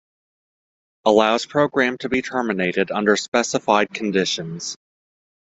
Allows 1.05 1.45
program 1.45 1.99
to 1.99 2.09
be 2.09 2.23
terminated 2.23 2.89
under 2.89 3.15
specified 3.15 3.93
conditions. 3.93 4.75